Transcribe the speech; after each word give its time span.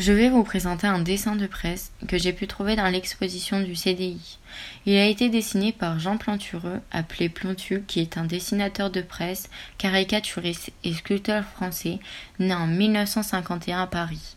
Je 0.00 0.14
vais 0.14 0.30
vous 0.30 0.44
présenter 0.44 0.86
un 0.86 1.00
dessin 1.00 1.36
de 1.36 1.46
presse 1.46 1.92
que 2.08 2.16
j'ai 2.16 2.32
pu 2.32 2.46
trouver 2.46 2.74
dans 2.74 2.88
l'exposition 2.88 3.60
du 3.60 3.76
CDI. 3.76 4.38
Il 4.86 4.96
a 4.96 5.04
été 5.04 5.28
dessiné 5.28 5.72
par 5.72 5.98
Jean 5.98 6.16
Plantureux, 6.16 6.80
appelé 6.90 7.28
Plantu, 7.28 7.84
qui 7.86 8.00
est 8.00 8.16
un 8.16 8.24
dessinateur 8.24 8.88
de 8.88 9.02
presse, 9.02 9.50
caricaturiste 9.76 10.70
et 10.84 10.94
sculpteur 10.94 11.44
français, 11.44 11.98
né 12.38 12.54
en 12.54 12.66
1951 12.66 13.82
à 13.82 13.86
Paris. 13.86 14.36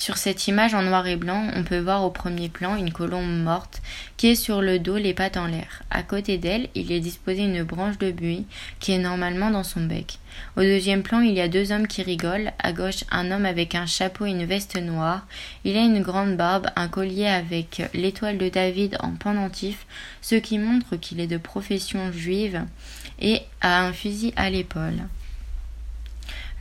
Sur 0.00 0.16
cette 0.16 0.48
image 0.48 0.72
en 0.72 0.80
noir 0.80 1.06
et 1.06 1.16
blanc, 1.16 1.48
on 1.54 1.62
peut 1.62 1.78
voir 1.78 2.04
au 2.04 2.10
premier 2.10 2.48
plan 2.48 2.74
une 2.74 2.90
colombe 2.90 3.42
morte 3.42 3.82
qui 4.16 4.28
est 4.28 4.34
sur 4.34 4.62
le 4.62 4.78
dos, 4.78 4.96
les 4.96 5.12
pattes 5.12 5.36
en 5.36 5.46
l'air. 5.46 5.82
À 5.90 6.02
côté 6.02 6.38
d'elle, 6.38 6.70
il 6.74 6.90
est 6.90 7.00
disposé 7.00 7.42
une 7.42 7.64
branche 7.64 7.98
de 7.98 8.10
buis 8.10 8.46
qui 8.78 8.92
est 8.92 8.98
normalement 8.98 9.50
dans 9.50 9.62
son 9.62 9.82
bec. 9.82 10.18
Au 10.56 10.62
deuxième 10.62 11.02
plan, 11.02 11.20
il 11.20 11.34
y 11.34 11.40
a 11.42 11.48
deux 11.48 11.70
hommes 11.70 11.86
qui 11.86 12.02
rigolent. 12.02 12.50
À 12.60 12.72
gauche, 12.72 13.04
un 13.10 13.30
homme 13.30 13.44
avec 13.44 13.74
un 13.74 13.84
chapeau 13.84 14.24
et 14.24 14.30
une 14.30 14.46
veste 14.46 14.80
noire. 14.80 15.26
Il 15.64 15.76
a 15.76 15.82
une 15.82 16.00
grande 16.00 16.34
barbe, 16.34 16.68
un 16.76 16.88
collier 16.88 17.26
avec 17.26 17.82
l'étoile 17.92 18.38
de 18.38 18.48
David 18.48 18.96
en 19.00 19.10
pendentif, 19.10 19.84
ce 20.22 20.36
qui 20.36 20.58
montre 20.58 20.96
qu'il 20.96 21.20
est 21.20 21.26
de 21.26 21.36
profession 21.36 22.10
juive, 22.10 22.64
et 23.20 23.42
a 23.60 23.84
un 23.84 23.92
fusil 23.92 24.32
à 24.36 24.48
l'épaule. 24.48 25.02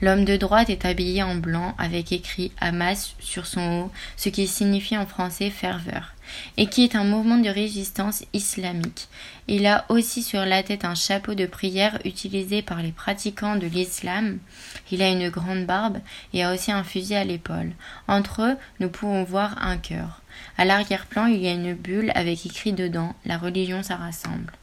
L'homme 0.02 0.23
de 0.23 0.38
droite 0.38 0.70
est 0.70 0.85
habillé 0.85 1.23
en 1.23 1.35
blanc 1.35 1.76
avec 1.77 2.13
écrit 2.13 2.53
Hamas 2.62 3.16
sur 3.20 3.45
son 3.45 3.81
haut, 3.81 3.91
ce 4.16 4.30
qui 4.30 4.48
signifie 4.48 4.98
en 4.98 5.05
français 5.05 5.49
ferveur, 5.49 6.13
et 6.55 6.67
qui 6.67 6.85
est 6.85 6.95
un 6.95 7.03
mouvement 7.03 7.38
de 7.38 7.49
résistance 7.49 8.23
islamique. 8.31 9.09
Il 9.49 9.67
a 9.67 9.85
aussi 9.89 10.23
sur 10.23 10.45
la 10.45 10.63
tête 10.63 10.85
un 10.85 10.95
chapeau 10.95 11.34
de 11.34 11.45
prière 11.45 11.99
utilisé 12.05 12.62
par 12.62 12.81
les 12.81 12.94
pratiquants 12.94 13.58
de 13.58 13.67
l'islam. 13.67 14.38
Il 14.89 15.02
a 15.02 15.09
une 15.09 15.30
grande 15.30 15.66
barbe 15.66 15.98
et 16.34 16.45
a 16.45 16.53
aussi 16.53 16.72
un 16.72 16.86
fusil 16.86 17.16
à 17.16 17.25
l'épaule. 17.25 17.73
Entre 18.08 18.44
eux, 18.44 18.58
nous 18.80 18.89
pouvons 18.89 19.25
voir 19.25 19.61
un 19.61 19.77
cœur. 19.77 20.22
À 20.58 20.63
l'arrière-plan, 20.63 21.25
il 21.25 21.41
y 21.41 21.47
a 21.50 21.53
une 21.53 21.73
bulle 21.73 22.14
avec 22.16 22.45
écrit 22.45 22.72
dedans 22.72 23.16
La 23.25 23.38
religion 23.38 23.83
ça 23.83 23.97
rassemble. 23.97 24.53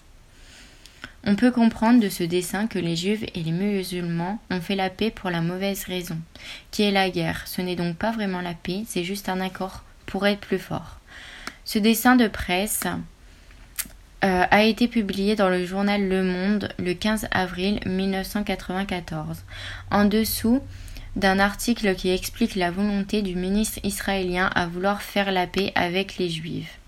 On 1.28 1.34
peut 1.34 1.50
comprendre 1.50 2.00
de 2.00 2.08
ce 2.08 2.22
dessin 2.22 2.68
que 2.68 2.78
les 2.78 2.94
juifs 2.94 3.24
et 3.34 3.42
les 3.42 3.50
musulmans 3.50 4.38
ont 4.48 4.60
fait 4.60 4.76
la 4.76 4.90
paix 4.90 5.10
pour 5.10 5.28
la 5.28 5.40
mauvaise 5.40 5.82
raison, 5.82 6.16
qui 6.70 6.84
est 6.84 6.92
la 6.92 7.10
guerre. 7.10 7.48
Ce 7.48 7.60
n'est 7.60 7.74
donc 7.74 7.96
pas 7.96 8.12
vraiment 8.12 8.40
la 8.40 8.54
paix, 8.54 8.84
c'est 8.86 9.02
juste 9.02 9.28
un 9.28 9.40
accord 9.40 9.82
pour 10.06 10.24
être 10.28 10.38
plus 10.38 10.60
fort. 10.60 11.00
Ce 11.64 11.80
dessin 11.80 12.14
de 12.14 12.28
presse 12.28 12.84
euh, 14.22 14.44
a 14.48 14.62
été 14.62 14.86
publié 14.86 15.34
dans 15.34 15.48
le 15.48 15.66
journal 15.66 16.08
Le 16.08 16.22
Monde 16.22 16.68
le 16.78 16.94
15 16.94 17.26
avril 17.32 17.80
1994. 17.86 19.42
En 19.90 20.04
dessous 20.04 20.62
d'un 21.16 21.40
article 21.40 21.96
qui 21.96 22.10
explique 22.10 22.54
la 22.54 22.70
volonté 22.70 23.22
du 23.22 23.34
ministre 23.34 23.80
israélien 23.82 24.48
à 24.54 24.68
vouloir 24.68 25.02
faire 25.02 25.32
la 25.32 25.48
paix 25.48 25.72
avec 25.74 26.18
les 26.18 26.28
juifs 26.28 26.78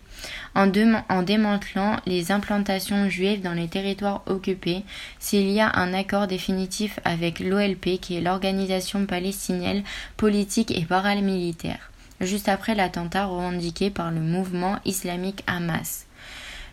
en, 0.54 0.66
démantelant 0.66 1.96
les 2.06 2.32
implantations 2.32 3.08
juives 3.08 3.42
dans 3.42 3.52
les 3.52 3.68
territoires 3.68 4.22
occupés 4.26 4.82
s'il 5.18 5.50
y 5.50 5.60
a 5.60 5.72
un 5.74 5.94
accord 5.94 6.26
définitif 6.26 6.98
avec 7.04 7.40
l'OLP 7.40 8.00
qui 8.00 8.16
est 8.16 8.20
l'organisation 8.20 9.06
palestinienne 9.06 9.82
politique 10.16 10.70
et 10.70 10.84
paramilitaire, 10.84 11.90
juste 12.20 12.48
après 12.48 12.74
l'attentat 12.74 13.26
revendiqué 13.26 13.90
par 13.90 14.10
le 14.10 14.20
mouvement 14.20 14.78
islamique 14.84 15.44
Hamas. 15.46 16.06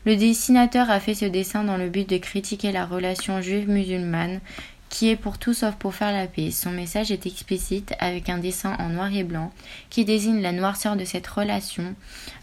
Le 0.05 0.15
dessinateur 0.15 0.91
a 0.91 0.99
fait 0.99 1.15
ce 1.15 1.25
dessin 1.25 1.63
dans 1.63 1.77
le 1.77 1.89
but 1.89 2.07
de 2.07 2.17
critiquer 2.17 2.71
la 2.71 2.85
relation 2.85 3.41
juive-musulmane 3.41 4.39
qui 4.89 5.09
est 5.09 5.15
pour 5.15 5.37
tout 5.37 5.53
sauf 5.53 5.75
pour 5.75 5.93
faire 5.93 6.13
la 6.13 6.27
paix. 6.27 6.51
Son 6.51 6.71
message 6.71 7.11
est 7.11 7.25
explicite 7.25 7.93
avec 7.99 8.29
un 8.29 8.37
dessin 8.37 8.75
en 8.79 8.89
noir 8.89 9.13
et 9.13 9.23
blanc 9.23 9.51
qui 9.89 10.05
désigne 10.05 10.41
la 10.41 10.51
noirceur 10.51 10.95
de 10.95 11.05
cette 11.05 11.27
relation, 11.27 11.95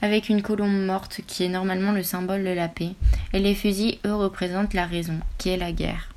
avec 0.02 0.28
une 0.28 0.42
colombe 0.42 0.84
morte 0.84 1.20
qui 1.26 1.44
est 1.44 1.48
normalement 1.48 1.92
le 1.92 2.02
symbole 2.02 2.44
de 2.44 2.50
la 2.50 2.68
paix, 2.68 2.90
et 3.32 3.38
les 3.38 3.54
fusils, 3.54 3.98
eux, 4.06 4.14
représentent 4.14 4.74
la 4.74 4.86
raison, 4.86 5.18
qui 5.38 5.50
est 5.50 5.56
la 5.56 5.72
guerre. 5.72 6.08